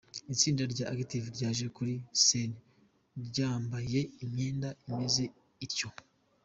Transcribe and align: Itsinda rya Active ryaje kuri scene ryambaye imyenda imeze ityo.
Itsinda 0.33 0.63
rya 0.73 0.85
Active 0.93 1.25
ryaje 1.35 1.65
kuri 1.75 1.93
scene 2.21 2.55
ryambaye 3.27 3.99
imyenda 4.23 4.69
imeze 4.91 5.23
ityo. 5.67 5.89